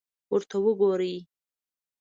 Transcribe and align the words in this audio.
ورته 0.31 0.57
وګورئ! 0.65 1.15